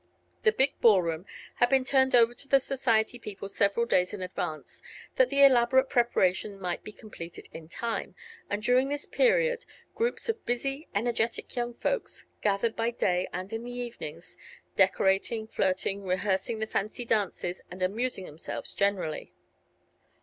[0.41, 1.27] The big ball room
[1.57, 4.81] had been turned over to the society people several days in advance,
[5.17, 8.15] that the elaborate preparations might be completed in time,
[8.49, 13.63] and during this period groups of busy, energetic young folks gathered by day and in
[13.63, 14.37] the evenings,
[14.75, 19.33] decorating, flirting, rehearsing the fancy dances, and amusing themselves generally.